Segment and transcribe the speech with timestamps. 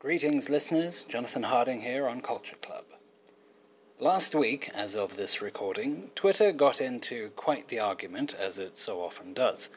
[0.00, 1.02] Greetings, listeners.
[1.02, 2.84] Jonathan Harding here on Culture Club.
[3.98, 9.00] Last week, as of this recording, Twitter got into quite the argument, as it so
[9.02, 9.70] often does.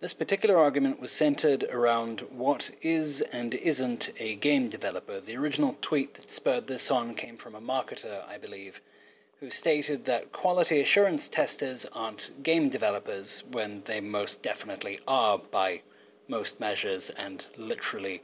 [0.00, 5.20] This particular argument was centered around what is and isn't a game developer.
[5.20, 8.80] The original tweet that spurred this on came from a marketer, I believe,
[9.40, 15.82] who stated that quality assurance testers aren't game developers when they most definitely are by
[16.28, 18.22] most measures and literally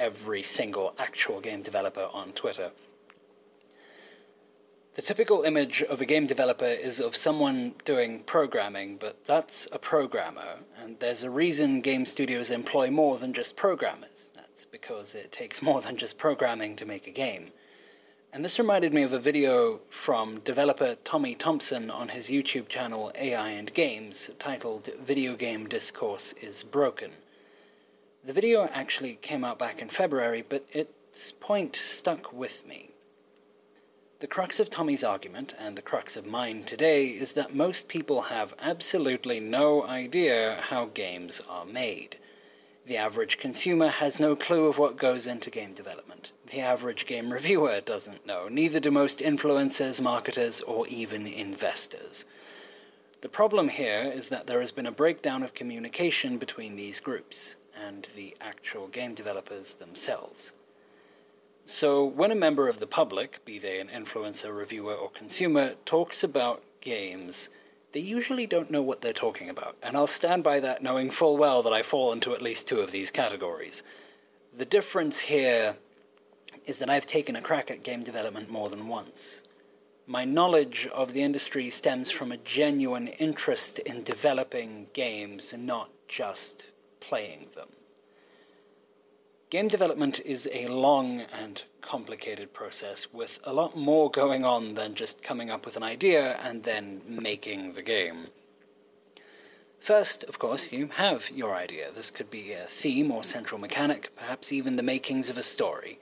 [0.00, 2.72] every single actual game developer on Twitter.
[4.94, 9.78] The typical image of a game developer is of someone doing programming, but that's a
[9.78, 14.32] programmer, and there's a reason game studios employ more than just programmers.
[14.34, 17.52] That's because it takes more than just programming to make a game.
[18.32, 23.12] And this reminded me of a video from developer Tommy Thompson on his YouTube channel
[23.14, 27.12] AI and Games titled Video Game Discourse is Broken.
[28.22, 32.90] The video actually came out back in February, but its point stuck with me.
[34.18, 38.22] The crux of Tommy's argument, and the crux of mine today, is that most people
[38.22, 42.18] have absolutely no idea how games are made.
[42.84, 46.32] The average consumer has no clue of what goes into game development.
[46.46, 52.26] The average game reviewer doesn't know, neither do most influencers, marketers, or even investors.
[53.22, 57.56] The problem here is that there has been a breakdown of communication between these groups
[57.86, 60.52] and the actual game developers themselves.
[61.64, 66.24] So, when a member of the public, be they an influencer, reviewer, or consumer, talks
[66.24, 67.50] about games,
[67.92, 71.36] they usually don't know what they're talking about, and I'll stand by that knowing full
[71.36, 73.82] well that I fall into at least two of these categories.
[74.56, 75.76] The difference here
[76.64, 79.42] is that I've taken a crack at game development more than once.
[80.06, 86.66] My knowledge of the industry stems from a genuine interest in developing games not just
[87.00, 87.68] playing them.
[89.50, 94.94] Game development is a long and complicated process with a lot more going on than
[94.94, 98.28] just coming up with an idea and then making the game.
[99.80, 101.90] First, of course, you have your idea.
[101.90, 105.98] This could be a theme or central mechanic, perhaps even the makings of a story.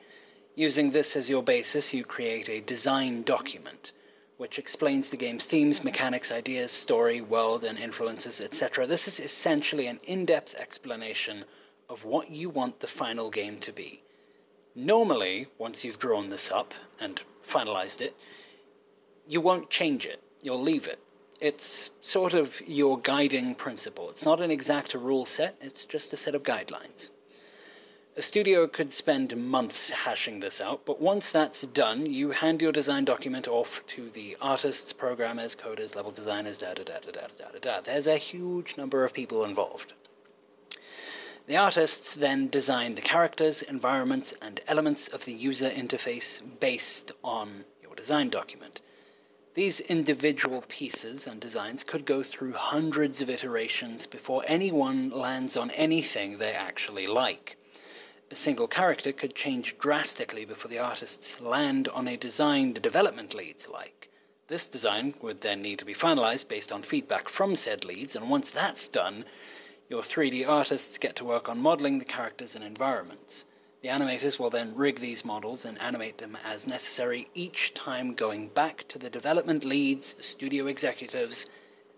[0.54, 3.92] Using this as your basis, you create a design document,
[4.38, 8.86] which explains the game's themes, mechanics, ideas, story, world, and influences, etc.
[8.86, 11.44] This is essentially an in depth explanation
[11.90, 14.02] of what you want the final game to be.
[14.76, 18.14] Normally, once you've drawn this up and finalized it,
[19.26, 21.00] you won't change it, you'll leave it.
[21.40, 24.08] It's sort of your guiding principle.
[24.08, 27.10] It's not an exact rule set, it's just a set of guidelines.
[28.18, 32.72] A studio could spend months hashing this out, but once that's done, you hand your
[32.72, 37.50] design document off to the artists, programmers, coders, level designers, da da da da da
[37.52, 37.80] da da.
[37.80, 39.92] There's a huge number of people involved.
[41.46, 47.66] The artists then design the characters, environments, and elements of the user interface based on
[47.80, 48.82] your design document.
[49.54, 55.70] These individual pieces and designs could go through hundreds of iterations before anyone lands on
[55.70, 57.57] anything they actually like.
[58.30, 63.32] A single character could change drastically before the artists land on a design the development
[63.32, 64.10] leads like.
[64.48, 68.28] This design would then need to be finalized based on feedback from said leads, and
[68.28, 69.24] once that's done,
[69.88, 73.46] your 3D artists get to work on modeling the characters and environments.
[73.82, 78.48] The animators will then rig these models and animate them as necessary, each time going
[78.48, 81.48] back to the development leads, studio executives,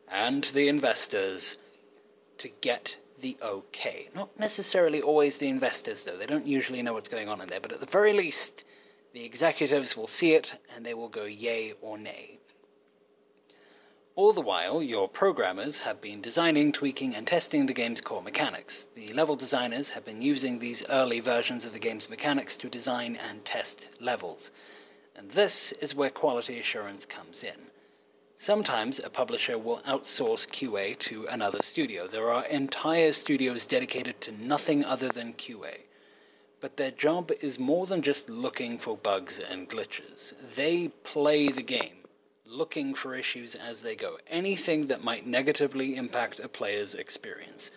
[0.09, 1.59] and the investors
[2.39, 4.09] to get the okay.
[4.15, 6.17] Not necessarily always the investors, though.
[6.17, 8.65] They don't usually know what's going on in there, but at the very least,
[9.13, 12.39] the executives will see it and they will go yay or nay.
[14.17, 18.87] All the while, your programmers have been designing, tweaking, and testing the game's core mechanics.
[18.95, 23.17] The level designers have been using these early versions of the game's mechanics to design
[23.17, 24.51] and test levels.
[25.17, 27.70] And this is where quality assurance comes in.
[28.43, 32.07] Sometimes a publisher will outsource QA to another studio.
[32.07, 35.83] There are entire studios dedicated to nothing other than QA.
[36.59, 40.33] But their job is more than just looking for bugs and glitches.
[40.55, 42.07] They play the game
[42.47, 47.71] looking for issues as they go, anything that might negatively impact a player's experience.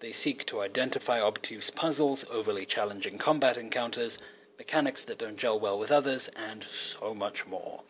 [0.00, 4.18] They seek to identify obtuse puzzles, overly challenging combat encounters,
[4.56, 7.82] mechanics that don't gel well with others, and so much more.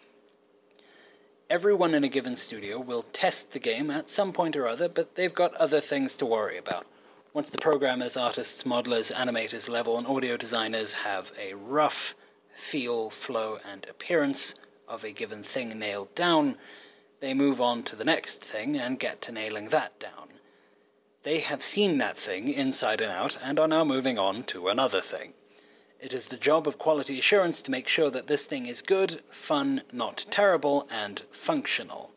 [1.49, 5.15] Everyone in a given studio will test the game at some point or other, but
[5.15, 6.87] they've got other things to worry about.
[7.33, 12.17] Once the programmers, artists, modelers, animators, level, and audio designers have a rough
[12.53, 14.57] feel, flow, and appearance
[14.89, 16.57] of a given thing nailed down,
[17.21, 20.31] they move on to the next thing and get to nailing that down.
[21.23, 25.01] They have seen that thing inside and out and are now moving on to another
[25.01, 25.35] thing.
[26.01, 29.23] It is the job of quality assurance to make sure that this thing is good,
[29.31, 32.11] fun, not terrible, and functional.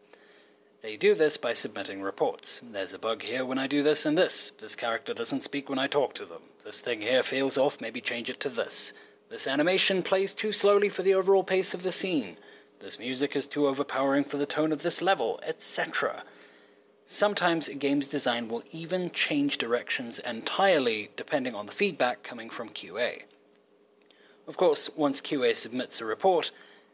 [0.82, 2.62] They do this by submitting reports.
[2.62, 4.50] There's a bug here when I do this and this.
[4.50, 6.42] This character doesn't speak when I talk to them.
[6.64, 8.94] This thing here feels off, maybe change it to this.
[9.30, 12.38] This animation plays too slowly for the overall pace of the scene.
[12.80, 16.24] This music is too overpowering for the tone of this level, etc.
[17.06, 22.70] Sometimes a game's design will even change directions entirely depending on the feedback coming from
[22.70, 23.24] QA.
[24.50, 26.52] Of course, once QA submits a report,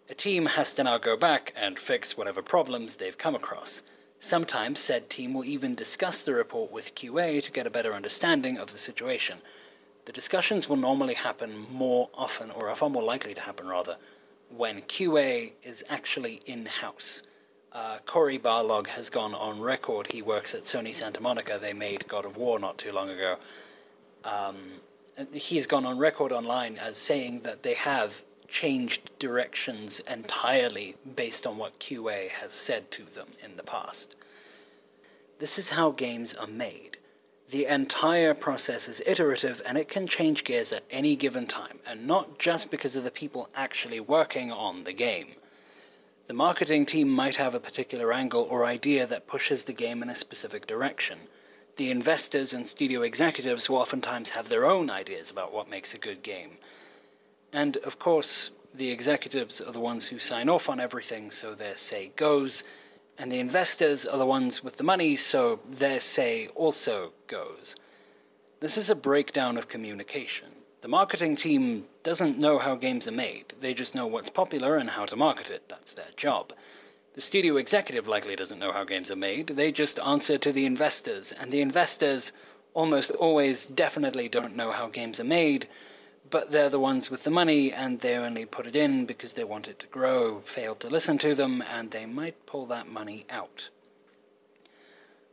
[0.09, 3.81] a team has to now go back and fix whatever problems they've come across.
[4.19, 8.57] Sometimes said team will even discuss the report with QA to get a better understanding
[8.57, 9.37] of the situation.
[10.03, 13.95] The discussions will normally happen more often, or are far more likely to happen rather,
[14.49, 17.23] when QA is actually in house.
[17.71, 20.07] Uh, Cory Barlog has gone on record.
[20.07, 21.57] He works at Sony Santa Monica.
[21.57, 23.37] They made God of War not too long ago.
[24.25, 24.57] Um,
[25.33, 31.57] he's gone on record online as saying that they have changed directions entirely based on
[31.57, 34.15] what QA has said to them in the past.
[35.39, 36.97] This is how games are made.
[37.50, 42.07] The entire process is iterative and it can change gears at any given time, and
[42.07, 45.35] not just because of the people actually working on the game.
[46.27, 50.09] The marketing team might have a particular angle or idea that pushes the game in
[50.09, 51.19] a specific direction.
[51.77, 56.00] The investors and studio executives will oftentimes have their own ideas about what makes a
[56.00, 56.51] good game.
[57.51, 61.75] And of course, the executives are the ones who sign off on everything, so their
[61.75, 62.63] say goes,
[63.18, 67.75] and the investors are the ones with the money, so their say also goes.
[68.62, 70.50] This is a breakdown of communication.
[70.81, 74.92] The marketing team doesn't know how games are made, they just know what's popular and
[74.92, 75.68] how to market it.
[75.68, 76.54] That's their job.
[77.15, 80.65] The studio executive likely doesn't know how games are made, they just answer to the
[80.65, 82.33] investors, and the investors
[82.73, 85.69] almost always definitely don't know how games are made,
[86.29, 89.45] but they're the ones with the money and they only put it in because they
[89.45, 93.25] want it to grow, failed to listen to them, and they might pull that money
[93.29, 93.69] out.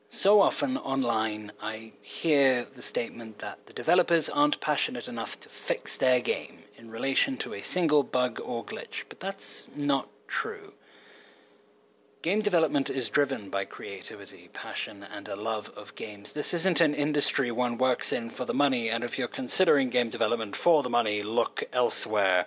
[0.08, 5.96] So often online, I hear the statement that the developers aren't passionate enough to fix
[5.96, 10.74] their game in relation to a single bug or glitch, but that's not true.
[12.22, 16.32] Game development is driven by creativity, passion, and a love of games.
[16.32, 20.08] This isn't an industry one works in for the money, and if you're considering game
[20.08, 22.46] development for the money, look elsewhere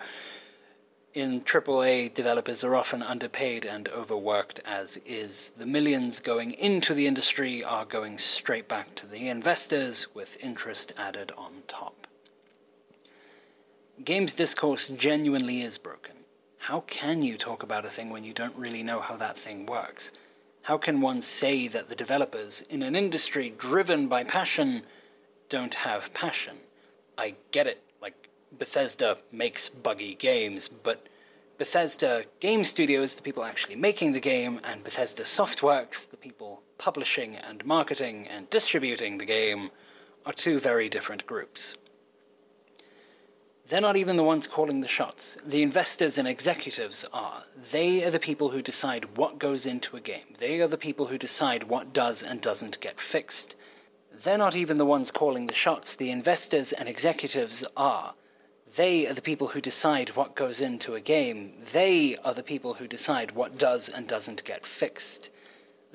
[1.16, 5.50] in AAA, developers are often underpaid and overworked as is.
[5.56, 10.92] The millions going into the industry are going straight back to the investors with interest
[10.98, 12.06] added on top.
[14.04, 16.15] Games discourse genuinely is broken.
[16.66, 19.66] How can you talk about a thing when you don't really know how that thing
[19.66, 20.10] works?
[20.62, 24.82] How can one say that the developers in an industry driven by passion
[25.48, 26.56] don't have passion?
[27.16, 31.06] I get it like, Bethesda makes buggy games, but
[31.56, 37.36] Bethesda Game Studios, the people actually making the game, and Bethesda Softworks, the people publishing
[37.36, 39.70] and marketing and distributing the game,
[40.26, 41.76] are two very different groups.
[43.68, 45.36] They're not even the ones calling the shots.
[45.44, 47.42] The investors and executives are.
[47.72, 50.34] They are the people who decide what goes into a game.
[50.38, 53.56] They are the people who decide what does and doesn't get fixed.
[54.12, 55.96] They're not even the ones calling the shots.
[55.96, 58.14] The investors and executives are.
[58.76, 61.54] They are the people who decide what goes into a game.
[61.72, 65.28] They are the people who decide what does and doesn't get fixed.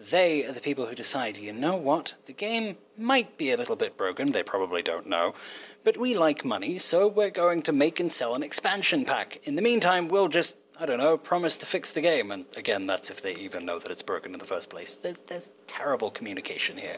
[0.10, 3.76] They are the people who decide, you know what, the game might be a little
[3.76, 5.36] bit broken, they probably don't know,
[5.84, 9.40] but we like money, so we're going to make and sell an expansion pack.
[9.44, 12.32] In the meantime, we'll just, I don't know, promise to fix the game.
[12.32, 14.96] And again, that's if they even know that it's broken in the first place.
[14.96, 16.98] There's, there's terrible communication here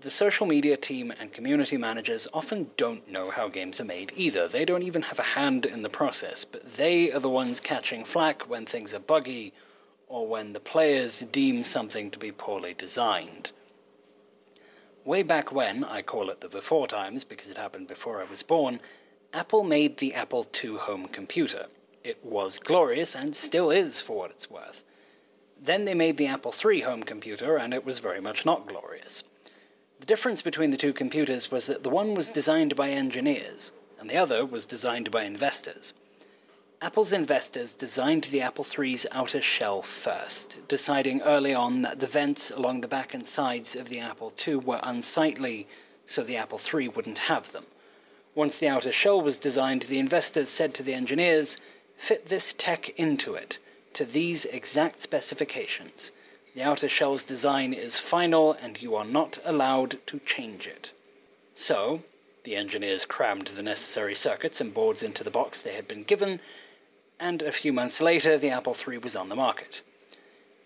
[0.00, 4.48] the social media team and community managers often don't know how games are made either.
[4.48, 8.04] They don't even have a hand in the process, but they are the ones catching
[8.04, 9.52] flack when things are buggy
[10.10, 13.52] or when the players deem something to be poorly designed.
[15.04, 18.42] Way back when, I call it the before times because it happened before I was
[18.42, 18.80] born,
[19.32, 21.66] Apple made the Apple II home computer.
[22.02, 24.82] It was glorious and still is for what it's worth.
[25.62, 29.22] Then they made the Apple III home computer, and it was very much not glorious.
[30.00, 34.08] The difference between the two computers was that the one was designed by engineers, and
[34.08, 35.92] the other was designed by investors.
[36.82, 42.50] Apple's investors designed the Apple III's outer shell first, deciding early on that the vents
[42.50, 45.66] along the back and sides of the Apple II were unsightly,
[46.06, 47.66] so the Apple III wouldn't have them.
[48.34, 51.58] Once the outer shell was designed, the investors said to the engineers,
[51.98, 53.58] fit this tech into it,
[53.92, 56.12] to these exact specifications.
[56.54, 60.94] The outer shell's design is final and you are not allowed to change it.
[61.54, 62.04] So,
[62.42, 66.40] The engineers crammed the necessary circuits and boards into the box they had been given,
[67.20, 69.82] and a few months later the Apple III was on the market.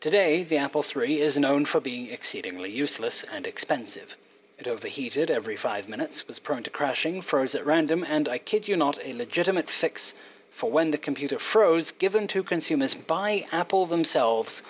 [0.00, 4.16] Today, the Apple III is known for being exceedingly useless and expensive.
[4.58, 8.68] It overheated every five minutes, was prone to crashing, froze at random, and I kid
[8.68, 10.14] you not, a legitimate fix
[10.50, 14.62] for when the computer froze, given to consumers by Apple themselves,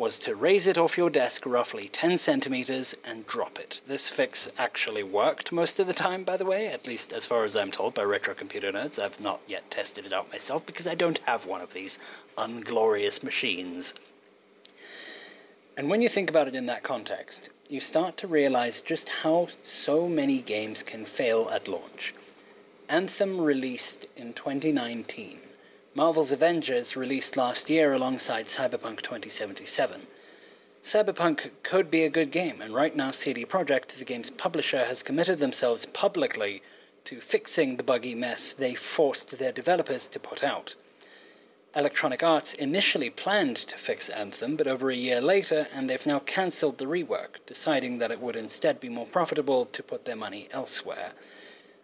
[0.00, 3.82] was to raise it off your desk roughly 10 centimeters and drop it.
[3.86, 7.44] This fix actually worked most of the time, by the way, at least as far
[7.44, 8.98] as I'm told by retro computer nerds.
[8.98, 11.98] I've not yet tested it out myself because I don't have one of these
[12.38, 13.92] unglorious machines.
[15.76, 19.48] And when you think about it in that context, you start to realize just how
[19.62, 22.14] so many games can fail at launch.
[22.88, 25.40] Anthem released in 2019
[25.92, 30.02] Marvel's Avengers released last year alongside Cyberpunk 2077.
[30.84, 35.02] Cyberpunk could be a good game, and right now CD Projekt, the game's publisher, has
[35.02, 36.62] committed themselves publicly
[37.06, 40.76] to fixing the buggy mess they forced their developers to put out.
[41.74, 46.20] Electronic Arts initially planned to fix Anthem, but over a year later, and they've now
[46.20, 50.46] cancelled the rework, deciding that it would instead be more profitable to put their money
[50.52, 51.14] elsewhere.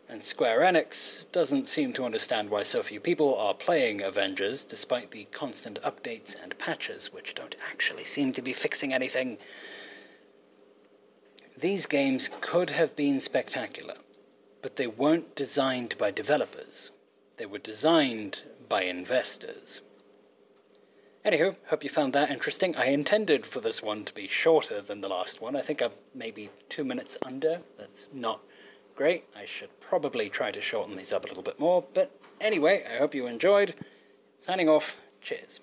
[0.09, 5.11] And Square Enix doesn't seem to understand why so few people are playing Avengers, despite
[5.11, 9.39] the constant updates and patches, which don't actually seem to be fixing anything.
[11.59, 13.97] These games could have been spectacular,
[14.63, 16.93] but they weren't designed by developers.
[17.37, 19.81] They were designed by investors.
[21.25, 22.77] Anywho, hope you found that interesting.
[22.77, 25.57] I intended for this one to be shorter than the last one.
[25.57, 27.63] I think I'm maybe two minutes under.
[27.77, 28.43] That's not
[28.97, 29.25] great.
[29.37, 32.97] I should probably try to shorten these up a little bit more, but anyway, I
[32.97, 33.75] hope you enjoyed.
[34.39, 35.61] Signing off, cheers.